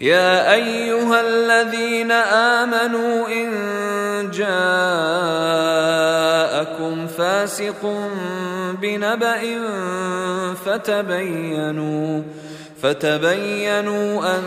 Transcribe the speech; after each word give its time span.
يا 0.00 0.52
أيها 0.54 1.20
الذين 1.20 2.10
آمنوا 2.10 3.28
إن 3.28 3.50
جاءكم 4.30 4.56
فاسق 7.06 8.08
بنبأ 8.82 9.40
فتبينوا 10.64 12.22
فتبينوا 12.82 14.36
أن 14.36 14.42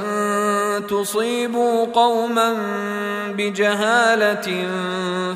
تصيبوا 0.88 1.86
قوما 1.86 2.54
بجهالة 3.38 4.68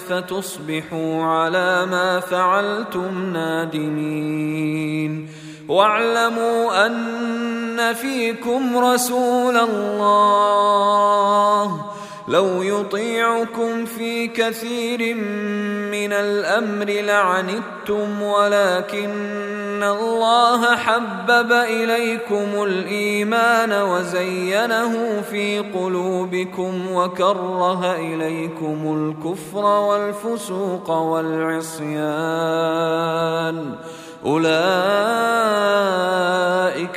فتصبحوا 0.10 1.24
على 1.24 1.86
ما 1.86 2.20
فعلتم 2.20 3.34
نادمين. 3.34 5.28
واعلموا 5.68 6.86
أن 6.86 7.94
فيكم 7.94 8.78
رسول 8.78 9.58
الله. 9.58 10.98
لو 12.28 12.62
يطيعكم 12.62 13.86
في 13.86 14.28
كثير 14.28 15.16
من 15.92 16.14
الأمر 16.14 16.86
لعنتم 16.86 18.22
ولكن 18.22 19.84
الله 19.84 20.76
حبب 20.76 21.52
إليكم 21.52 22.64
الإيمان 22.64 23.74
وزينه 23.74 25.22
في 25.22 25.60
قلوبكم 25.60 26.92
وكره 26.92 27.96
إليكم 27.96 29.14
الكفر 29.26 29.66
والفسوق 29.66 30.92
والعصيان. 30.92 31.98
أولئك 34.26 34.48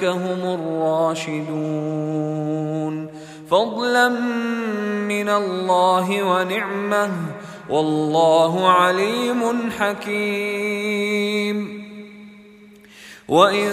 هم 0.04 0.58
الراشدون. 0.58 2.40
فضلا 3.50 4.08
من 5.08 5.28
الله 5.28 6.22
ونعمة 6.22 7.10
والله 7.70 8.68
عليم 8.68 9.70
حكيم. 9.78 11.56
وإن 13.28 13.72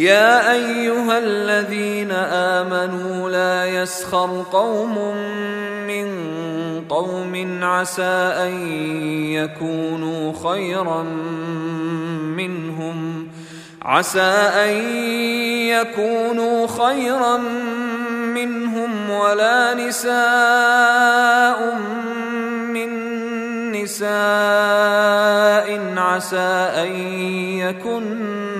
يا 0.00 0.52
أيها 0.52 1.18
الذين 1.18 2.10
آمنوا 2.32 3.30
لا 3.30 3.66
يسخر 3.66 4.44
قوم 4.52 5.14
من 5.86 6.08
قوم 6.88 7.58
عسى 7.62 8.32
أن 8.46 8.52
يكونوا 9.32 10.32
خيرا 10.44 11.02
منهم 12.36 13.28
عسى 13.82 14.32
أن 14.64 14.70
يكونوا 15.68 16.66
خيرا 16.66 17.36
منهم 18.34 19.10
ولا 19.10 19.74
نساء 19.74 21.74
من 22.72 22.90
نساء 23.72 24.08
عسى 25.96 26.70
أن 26.76 26.92
يكن 27.58 28.59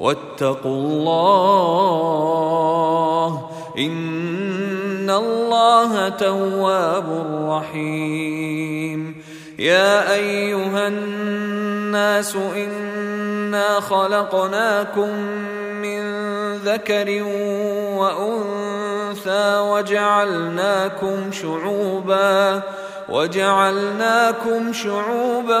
واتقوا 0.00 0.76
الله 0.76 1.90
إن 3.78 5.10
الله 5.10 6.08
تواب 6.08 7.08
رحيم. 7.48 9.16
يا 9.58 10.14
أيها 10.14 10.88
الناس 10.88 12.36
إنا 12.36 13.80
خلقناكم 13.80 15.08
من 15.82 16.00
ذكر 16.56 17.22
وأنثى 17.96 19.58
وجعلناكم 19.58 21.32
شعوبا 21.32 22.62
وجعلناكم 23.08 24.72
شعوبا 24.72 25.60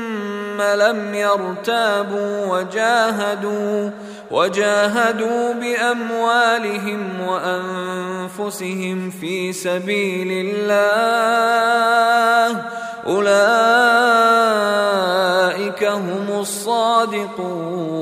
لم 0.61 1.15
يرتابوا 1.15 2.45
وجاهدوا 2.45 3.89
وجاهدوا 4.31 5.53
بأموالهم 5.53 7.21
وأنفسهم 7.27 9.09
في 9.09 9.53
سبيل 9.53 10.47
الله. 10.47 10.81
أولئك 13.07 13.31
هم 15.83 16.27
الصادقون. 16.39 18.01